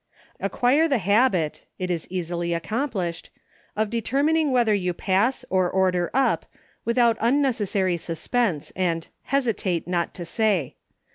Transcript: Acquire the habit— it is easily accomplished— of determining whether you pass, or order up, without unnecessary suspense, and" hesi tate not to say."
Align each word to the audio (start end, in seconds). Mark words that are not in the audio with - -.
Acquire 0.39 0.87
the 0.87 0.97
habit— 0.97 1.63
it 1.77 1.91
is 1.91 2.07
easily 2.09 2.55
accomplished— 2.55 3.29
of 3.77 3.91
determining 3.91 4.49
whether 4.51 4.73
you 4.73 4.95
pass, 4.95 5.45
or 5.51 5.69
order 5.69 6.09
up, 6.11 6.47
without 6.85 7.17
unnecessary 7.21 7.97
suspense, 7.97 8.71
and" 8.75 9.09
hesi 9.31 9.55
tate 9.55 9.87
not 9.87 10.15
to 10.15 10.25
say." 10.25 10.75